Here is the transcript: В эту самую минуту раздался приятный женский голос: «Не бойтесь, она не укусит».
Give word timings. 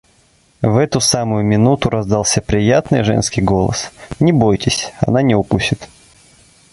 В 0.63 0.77
эту 0.77 0.99
самую 0.99 1.45
минуту 1.45 1.91
раздался 1.91 2.41
приятный 2.41 3.03
женский 3.03 3.43
голос: 3.43 3.91
«Не 4.19 4.31
бойтесь, 4.33 4.91
она 4.99 5.21
не 5.21 5.35
укусит». 5.35 5.87